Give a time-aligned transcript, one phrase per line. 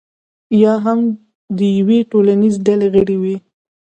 [0.63, 0.99] یا هم
[1.57, 3.35] د یوې ټولنیزې ډلې غړی وي.